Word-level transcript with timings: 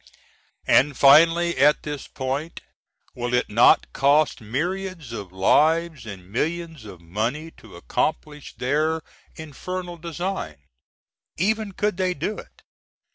And, 0.65 0.97
finally, 0.97 1.57
at 1.59 1.83
this 1.83 2.07
point, 2.07 2.61
will 3.13 3.35
it 3.35 3.51
not 3.51 3.93
cost 3.93 4.41
myriads 4.41 5.13
of 5.13 5.31
lives 5.31 6.05
& 6.05 6.05
millions 6.07 6.85
of 6.85 6.99
money 7.01 7.51
to 7.57 7.75
accomplish 7.75 8.55
their 8.55 9.01
infernal 9.35 9.97
designs, 9.97 10.57
even 11.37 11.73
could 11.73 11.97
they 11.97 12.15
do 12.15 12.35
it? 12.39 12.63